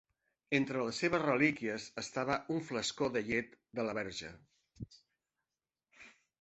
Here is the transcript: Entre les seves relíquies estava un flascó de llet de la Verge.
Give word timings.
Entre 0.59 0.79
les 0.87 1.01
seves 1.03 1.21
relíquies 1.25 1.85
estava 2.03 2.39
un 2.57 2.65
flascó 2.71 3.11
de 3.19 3.25
llet 3.29 3.55
de 3.81 3.87
la 3.89 3.97
Verge. 4.01 4.35